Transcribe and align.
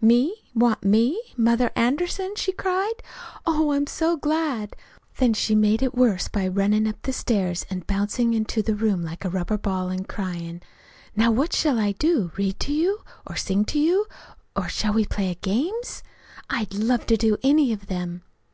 "'Me? 0.00 0.34
Want 0.54 0.82
me? 0.82 1.20
Mother 1.36 1.70
Anderson?' 1.76 2.32
she 2.34 2.50
cried. 2.50 2.94
'Oh, 3.44 3.72
I'm 3.72 3.86
so 3.86 4.16
glad!' 4.16 4.74
Then 5.18 5.34
she 5.34 5.54
made 5.54 5.82
it 5.82 5.94
worse 5.94 6.28
by 6.28 6.48
runnin' 6.48 6.86
up 6.86 7.02
the 7.02 7.12
stairs 7.12 7.66
an' 7.68 7.80
bouncin' 7.80 8.32
into 8.32 8.62
the 8.62 8.74
room 8.74 9.02
like 9.02 9.22
a 9.22 9.28
rubber 9.28 9.58
ball, 9.58 9.90
an' 9.90 10.04
cryin': 10.06 10.62
'Now, 11.14 11.30
what 11.30 11.52
shall 11.52 11.78
I 11.78 11.92
do, 11.92 12.32
read 12.38 12.58
to 12.60 12.72
you, 12.72 13.00
or 13.26 13.36
sing 13.36 13.66
to 13.66 13.78
you, 13.78 14.06
or 14.56 14.66
shall 14.66 14.94
we 14.94 15.04
play 15.04 15.36
games? 15.42 16.02
I'd 16.48 16.72
love 16.72 17.04
to 17.08 17.18
do 17.18 17.36
any 17.42 17.70
of 17.74 17.88
them!' 17.88 18.22